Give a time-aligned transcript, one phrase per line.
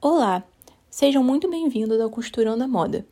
[0.00, 0.44] Olá,
[0.88, 3.04] sejam muito bem-vindos ao Costurando a Moda.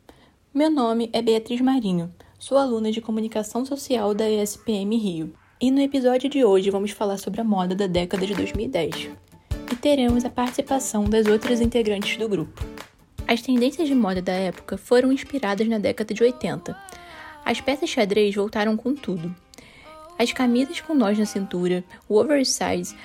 [0.53, 5.33] Meu nome é Beatriz Marinho, sou aluna de Comunicação Social da ESPM Rio.
[5.59, 9.09] E no episódio de hoje vamos falar sobre a moda da década de 2010.
[9.69, 12.65] E teremos a participação das outras integrantes do grupo.
[13.27, 16.73] As tendências de moda da época foram inspiradas na década de 80.
[17.43, 19.35] As peças xadrez voltaram com tudo.
[20.17, 22.95] As camisas com nós na cintura, o oversize,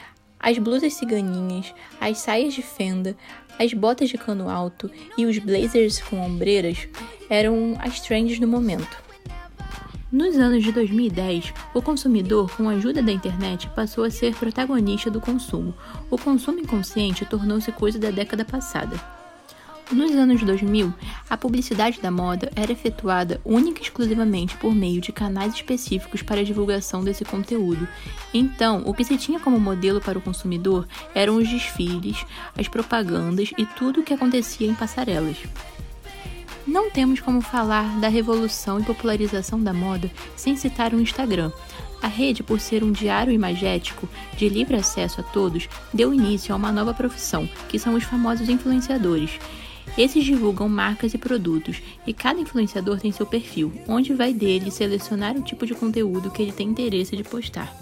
[0.43, 3.17] as blusas ciganinhas, as saias de fenda,
[3.59, 6.89] as botas de cano alto e os blazers com ombreiras
[7.31, 9.01] eram as trends do momento.
[10.11, 15.11] Nos anos de 2010, o consumidor, com a ajuda da internet, passou a ser protagonista
[15.11, 15.73] do consumo.
[16.11, 19.22] O consumo inconsciente tornou-se coisa da década passada.
[19.93, 20.91] Nos anos 2000,
[21.29, 26.41] a publicidade da moda era efetuada única e exclusivamente por meio de canais específicos para
[26.41, 27.87] a divulgação desse conteúdo.
[28.33, 32.25] Então, o que se tinha como modelo para o consumidor eram os desfiles,
[32.57, 35.37] as propagandas e tudo o que acontecia em passarelas.
[36.67, 41.53] Não temos como falar da revolução e popularização da moda sem citar o Instagram.
[42.01, 46.57] A rede, por ser um diário imagético de livre acesso a todos, deu início a
[46.57, 49.39] uma nova profissão, que são os famosos influenciadores.
[49.97, 55.37] Esses divulgam marcas e produtos, e cada influenciador tem seu perfil, onde vai dele selecionar
[55.37, 57.77] o tipo de conteúdo que ele tem interesse de postar.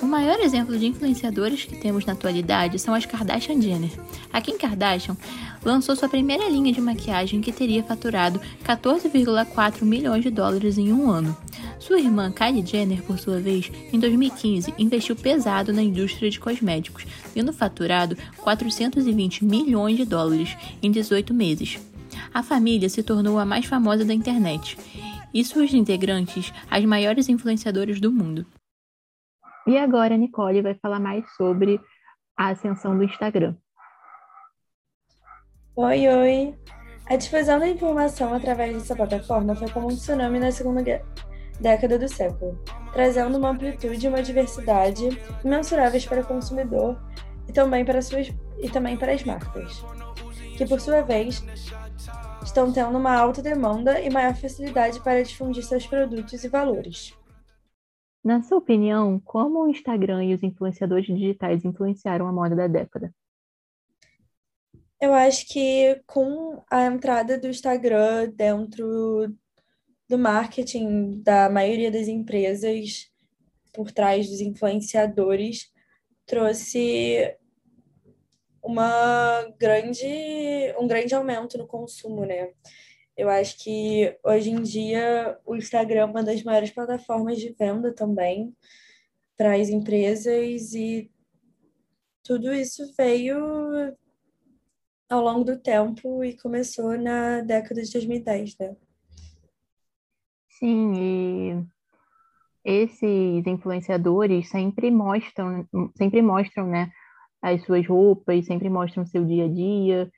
[0.00, 3.90] O maior exemplo de influenciadoras que temos na atualidade são as Kardashian Jenner.
[4.30, 5.16] A Kim Kardashian
[5.64, 11.10] lançou sua primeira linha de maquiagem que teria faturado 14,4 milhões de dólares em um
[11.10, 11.34] ano.
[11.78, 17.06] Sua irmã Kylie Jenner, por sua vez, em 2015 investiu pesado na indústria de cosméticos,
[17.34, 21.78] tendo faturado 420 milhões de dólares em 18 meses.
[22.32, 24.76] A família se tornou a mais famosa da internet
[25.32, 28.46] e suas integrantes as maiores influenciadoras do mundo.
[29.66, 31.80] E agora a Nicole vai falar mais sobre
[32.36, 33.54] a ascensão do Instagram.
[35.74, 36.54] Oi, oi!
[37.08, 40.82] A difusão da informação através dessa plataforma foi como um tsunami na segunda
[41.60, 42.58] década do século,
[42.92, 45.08] trazendo uma amplitude e uma diversidade
[45.44, 47.00] imensuráveis para o consumidor
[47.48, 49.84] e também para, suas, e também para as marcas,
[50.56, 51.44] que por sua vez
[52.42, 57.14] estão tendo uma alta demanda e maior facilidade para difundir seus produtos e valores.
[58.24, 63.14] Na sua opinião, como o Instagram e os influenciadores digitais influenciaram a moda da década?
[65.00, 69.32] Eu acho que com a entrada do Instagram dentro
[70.08, 73.10] do marketing da maioria das empresas
[73.72, 75.70] por trás dos influenciadores
[76.24, 77.36] trouxe
[78.62, 80.06] uma grande
[80.78, 82.52] um grande aumento no consumo, né?
[83.16, 87.94] Eu acho que hoje em dia o Instagram é uma das maiores plataformas de venda
[87.94, 88.54] também
[89.36, 91.10] para as empresas e
[92.22, 93.96] tudo isso veio
[95.08, 98.76] ao longo do tempo e começou na década de 2010, né?
[100.58, 101.66] Sim, e
[102.64, 106.90] esses influenciadores sempre mostram, sempre mostram, né,
[107.40, 110.10] as suas roupas, sempre mostram seu dia a dia,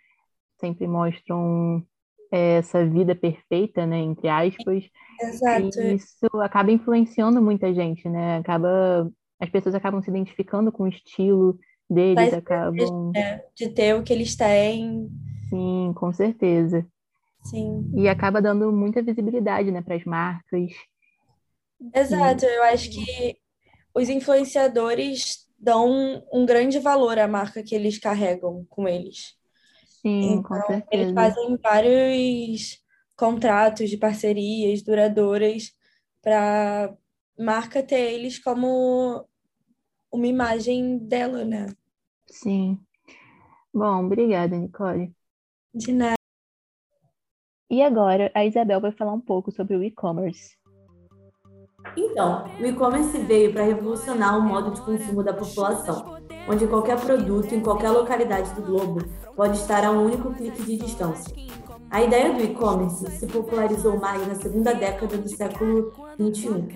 [0.61, 1.85] sempre mostram
[2.31, 4.85] essa vida perfeita, né, entre aspas.
[5.21, 5.81] Exato.
[5.81, 8.39] E isso acaba influenciando muita gente, né?
[8.39, 9.11] Acaba
[9.41, 14.03] as pessoas acabam se identificando com o estilo deles, Faz acabam né, de ter o
[14.03, 15.09] que eles têm.
[15.49, 16.87] Sim, com certeza.
[17.51, 17.91] Sim.
[17.97, 20.71] E acaba dando muita visibilidade, né, para as marcas.
[21.95, 22.57] Exato, e...
[22.57, 23.37] eu acho que
[23.95, 29.37] os influenciadores dão um grande valor à marca que eles carregam com eles.
[29.87, 30.87] Sim, então, com certeza.
[30.93, 32.83] Eles fazem vários
[33.17, 35.73] contratos de parcerias duradouras
[36.23, 36.95] para
[37.39, 39.27] marca ter eles como
[40.13, 41.67] uma imagem dela, né?
[42.27, 42.79] Sim.
[43.75, 45.13] Bom, obrigada, Nicole.
[45.75, 46.18] De nada.
[47.71, 50.57] E agora a Isabel vai falar um pouco sobre o e-commerce.
[51.95, 56.17] Então, o e-commerce veio para revolucionar o modo de consumo da população,
[56.49, 59.05] onde qualquer produto em qualquer localidade do globo
[59.37, 61.35] pode estar a um único clique de distância.
[61.91, 66.69] A ideia do e-commerce se popularizou mais na segunda década do século XXI,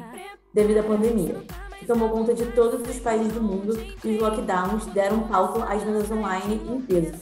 [0.52, 1.42] devido à pandemia,
[1.78, 5.82] que tomou conta de todos os países do mundo e os lockdowns deram palco às
[5.82, 7.12] vendas online em peso.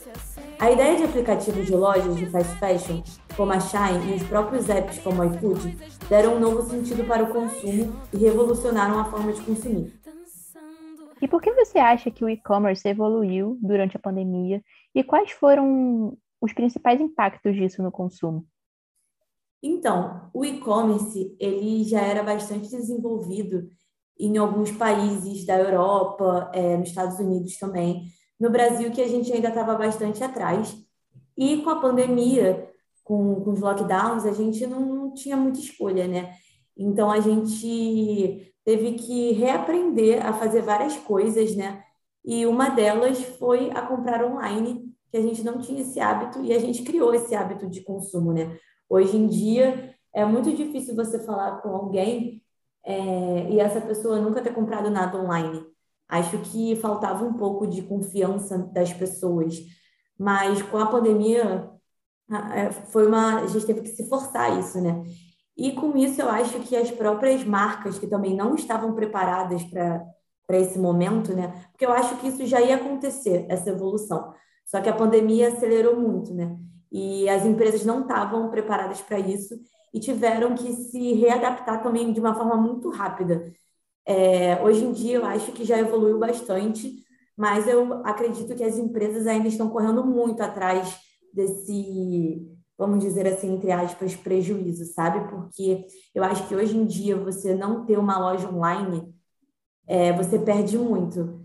[0.61, 3.01] A ideia de aplicativos de lojas de fast fashion,
[3.35, 5.75] como a Shine e os próprios apps como o iFood,
[6.07, 9.99] deram um novo sentido para o consumo e revolucionaram a forma de consumir.
[11.19, 14.61] E por que você acha que o e-commerce evoluiu durante a pandemia
[14.93, 18.45] e quais foram os principais impactos disso no consumo?
[19.63, 23.67] Então, o e-commerce ele já era bastante desenvolvido
[24.19, 28.03] em alguns países da Europa, é, nos Estados Unidos também,
[28.41, 30.75] no Brasil que a gente ainda estava bastante atrás.
[31.37, 32.67] E com a pandemia,
[33.03, 36.33] com, com os lockdowns, a gente não, não tinha muita escolha, né?
[36.75, 41.83] Então a gente teve que reaprender a fazer várias coisas, né?
[42.25, 46.51] E uma delas foi a comprar online, que a gente não tinha esse hábito e
[46.51, 48.57] a gente criou esse hábito de consumo, né?
[48.89, 52.41] Hoje em dia é muito difícil você falar com alguém
[52.83, 55.63] é, e essa pessoa nunca ter comprado nada online.
[56.11, 59.57] Acho que faltava um pouco de confiança das pessoas,
[60.19, 61.71] mas com a pandemia
[62.91, 65.03] foi uma a gente teve que se forçar isso, né?
[65.57, 70.05] E com isso eu acho que as próprias marcas que também não estavam preparadas para
[70.47, 71.53] para esse momento, né?
[71.71, 74.33] Porque eu acho que isso já ia acontecer, essa evolução.
[74.65, 76.57] Só que a pandemia acelerou muito, né?
[76.91, 79.57] E as empresas não estavam preparadas para isso
[79.93, 83.53] e tiveram que se readaptar também de uma forma muito rápida.
[84.05, 87.03] É, hoje em dia eu acho que já evoluiu bastante,
[87.37, 90.99] mas eu acredito que as empresas ainda estão correndo muito atrás
[91.33, 95.29] desse, vamos dizer assim, entre aspas, prejuízo, sabe?
[95.29, 99.13] Porque eu acho que hoje em dia você não ter uma loja online
[99.87, 101.41] é, você perde muito.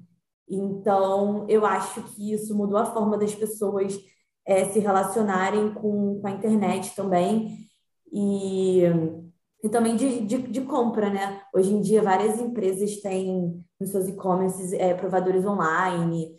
[0.48, 3.98] Então, eu acho que isso mudou a forma das pessoas
[4.46, 7.68] é, se relacionarem com, com a internet também
[8.12, 8.82] e,
[9.62, 11.42] e também de, de, de, compra, né?
[11.54, 16.34] Hoje em dia, várias empresas têm nos seus e-commerces é, provadores online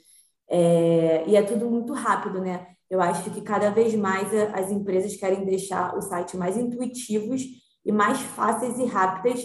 [0.50, 2.68] é, e é tudo muito rápido, né?
[2.90, 7.44] Eu acho que cada vez mais as empresas querem deixar o site mais intuitivos
[7.86, 9.44] e mais fáceis e rápidas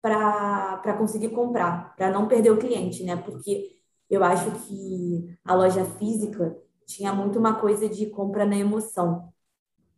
[0.00, 3.16] para conseguir comprar, para não perder o cliente, né?
[3.16, 3.70] Porque
[4.10, 6.56] eu acho que a loja física
[6.86, 9.32] tinha muito uma coisa de compra na emoção.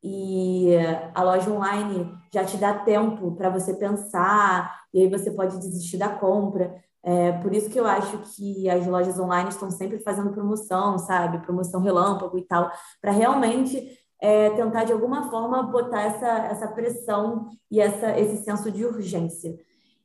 [0.07, 0.69] E
[1.15, 5.97] a loja online já te dá tempo para você pensar, e aí você pode desistir
[5.97, 6.75] da compra.
[7.03, 11.39] É, por isso que eu acho que as lojas online estão sempre fazendo promoção, sabe?
[11.39, 12.71] Promoção relâmpago e tal,
[13.01, 18.71] para realmente é, tentar de alguma forma botar essa, essa pressão e essa, esse senso
[18.71, 19.59] de urgência.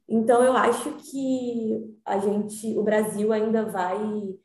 [0.08, 4.36] Então, eu acho que a gente, o Brasil ainda vai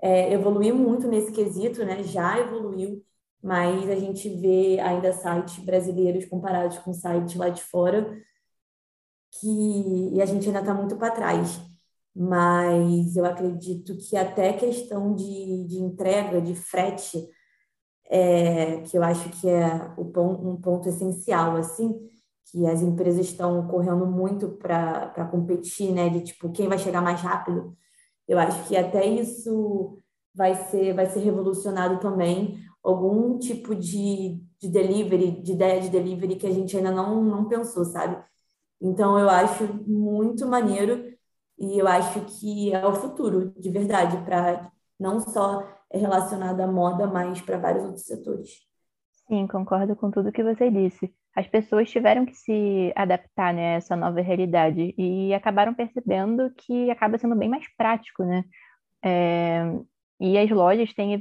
[0.00, 2.02] é, evoluir muito nesse quesito, né?
[2.02, 3.02] Já evoluiu,
[3.44, 8.18] mas a gente vê ainda sites brasileiros comparados com sites lá de fora
[9.38, 11.60] que e a gente ainda está muito para trás.
[12.16, 17.28] Mas eu acredito que até questão de, de entrega, de frete,
[18.06, 20.02] é, que eu acho que é o,
[20.50, 21.98] um ponto essencial, assim,
[22.46, 26.08] que as empresas estão correndo muito para competir, né?
[26.08, 27.76] De tipo, quem vai chegar mais rápido.
[28.28, 29.98] Eu acho que até isso
[30.34, 32.58] vai ser, vai ser revolucionado também.
[32.84, 37.48] Algum tipo de, de delivery, de ideia de delivery que a gente ainda não, não
[37.48, 38.22] pensou, sabe?
[38.80, 41.12] Então, eu acho muito maneiro
[41.58, 44.70] e eu acho que é o futuro, de verdade, para
[45.00, 48.50] não só relacionado à moda, mas para vários outros setores.
[49.26, 53.76] Sim, concordo com tudo que você disse as pessoas tiveram que se adaptar né, a
[53.78, 58.44] essa nova realidade e acabaram percebendo que acaba sendo bem mais prático, né?
[59.04, 59.64] É,
[60.20, 61.20] e as lojas têm,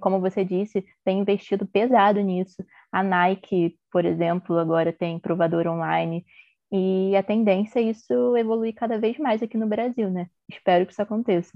[0.00, 2.64] como você disse, têm investido pesado nisso.
[2.90, 6.24] A Nike, por exemplo, agora tem provador online
[6.70, 10.28] e a tendência é isso evoluir cada vez mais aqui no Brasil, né?
[10.48, 11.52] Espero que isso aconteça.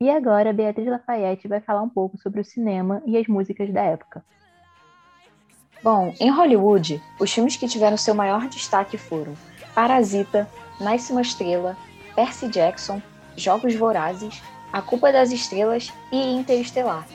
[0.00, 3.82] E agora, Beatriz Lafayette vai falar um pouco sobre o cinema e as músicas da
[3.82, 4.24] época.
[5.82, 9.34] Bom, em Hollywood, os filmes que tiveram seu maior destaque foram
[9.74, 10.48] Parasita,
[10.80, 11.76] Nasce uma Estrela,
[12.14, 13.02] Percy Jackson,
[13.36, 17.06] Jogos Vorazes, A Culpa das Estrelas e Interestelar.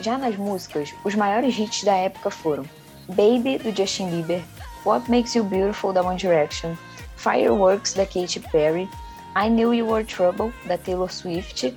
[0.00, 2.64] Já nas músicas, os maiores hits da época foram
[3.08, 4.42] Baby, do Justin Bieber,
[4.84, 6.74] What Makes You Beautiful, da One Direction,
[7.16, 8.88] Fireworks, da Katy Perry,
[9.36, 11.74] I Knew You Were Trouble, da Taylor Swift,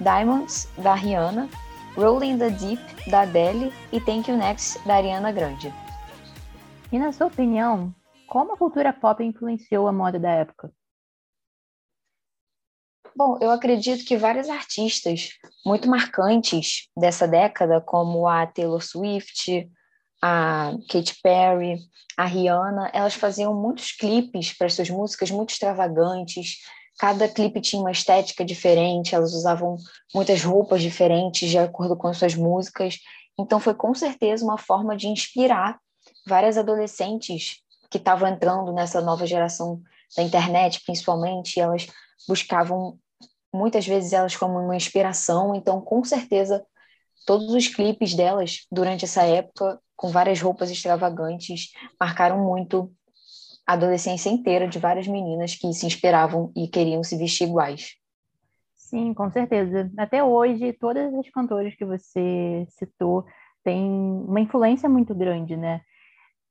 [0.00, 1.48] Diamonds, da Rihanna,
[1.96, 5.72] Rolling the Deep, da Adele e Thank You Next, da Ariana Grande.
[6.92, 7.94] E na sua opinião,
[8.26, 10.70] como a cultura pop influenciou a moda da época?
[13.16, 15.30] Bom, eu acredito que vários artistas
[15.64, 19.66] muito marcantes dessa década, como a Taylor Swift,
[20.20, 21.78] a Katy Perry,
[22.14, 26.58] a Rihanna, elas faziam muitos clipes para suas músicas muito extravagantes.
[26.98, 29.76] Cada clipe tinha uma estética diferente, elas usavam
[30.14, 32.98] muitas roupas diferentes de acordo com as suas músicas.
[33.40, 35.78] Então foi com certeza uma forma de inspirar
[36.26, 39.80] várias adolescentes que estavam entrando nessa nova geração
[40.14, 41.86] da internet, principalmente, elas
[42.28, 42.98] buscavam
[43.56, 46.64] muitas vezes elas como uma inspiração, então com certeza
[47.26, 52.92] todos os clipes delas durante essa época, com várias roupas extravagantes, marcaram muito
[53.66, 57.96] a adolescência inteira de várias meninas que se inspiravam e queriam se vestir iguais.
[58.76, 59.90] Sim, com certeza.
[59.98, 63.24] Até hoje, todas as cantoras que você citou
[63.64, 65.80] têm uma influência muito grande, né?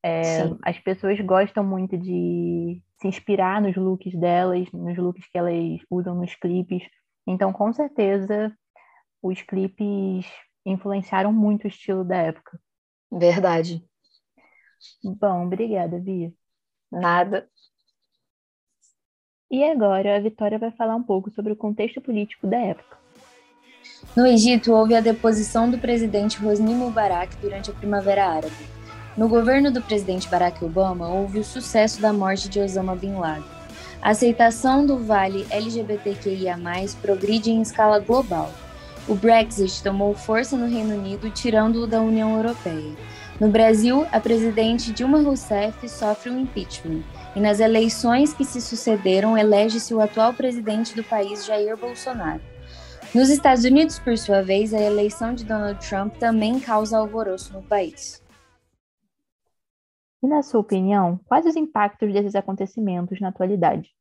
[0.08, 5.82] É, as pessoas gostam muito de se inspirar nos looks delas, nos looks que elas
[5.90, 6.84] usam nos clipes.
[7.26, 8.56] Então, com certeza,
[9.20, 10.28] os clipes
[10.64, 12.60] influenciaram muito o estilo da época.
[13.12, 13.84] Verdade.
[15.04, 16.32] Bom, obrigada, Bia.
[16.92, 17.50] Nada.
[19.50, 22.96] E agora a Vitória vai falar um pouco sobre o contexto político da época.
[24.16, 28.75] No Egito, houve a deposição do presidente Hosni Mubarak durante a Primavera Árabe.
[29.18, 33.46] No governo do presidente Barack Obama, houve o sucesso da morte de Osama Bin Laden.
[34.02, 36.58] A aceitação do Vale LGBTQIA+,
[37.02, 38.52] progride em escala global.
[39.08, 42.94] O Brexit tomou força no Reino Unido, tirando-o da União Europeia.
[43.40, 47.02] No Brasil, a presidente Dilma Rousseff sofre um impeachment,
[47.38, 52.42] e nas eleições que se sucederam, elege-se o atual presidente do país, Jair Bolsonaro.
[53.14, 57.62] Nos Estados Unidos, por sua vez, a eleição de Donald Trump também causa alvoroço no
[57.62, 58.25] país.
[60.26, 63.92] E, na sua opinião, quais os impactos desses acontecimentos na atualidade?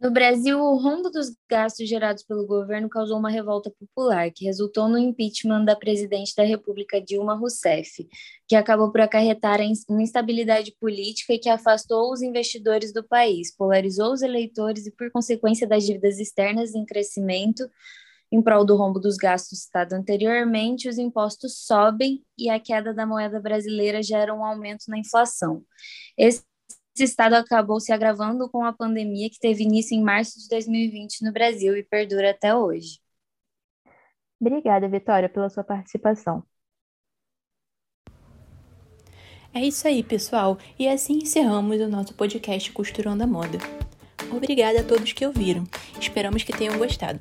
[0.00, 4.88] No Brasil, o rombo dos gastos gerados pelo governo causou uma revolta popular, que resultou
[4.88, 8.06] no impeachment da presidente da República Dilma Rousseff,
[8.46, 14.12] que acabou por acarretar uma instabilidade política e que afastou os investidores do país, polarizou
[14.12, 17.68] os eleitores e, por consequência das dívidas externas em crescimento,
[18.30, 23.06] em prol do rombo dos gastos citado anteriormente, os impostos sobem e a queda da
[23.06, 25.62] moeda brasileira gera um aumento na inflação.
[26.18, 26.44] Esse
[26.96, 31.26] esse estado acabou se agravando com a pandemia que teve início em março de 2020
[31.26, 33.00] no Brasil e perdura até hoje.
[34.40, 36.42] Obrigada, Vitória, pela sua participação.
[39.52, 43.58] É isso aí, pessoal, e assim encerramos o nosso podcast Costurando a Moda.
[44.34, 45.64] Obrigada a todos que ouviram.
[46.00, 47.20] Esperamos que tenham gostado.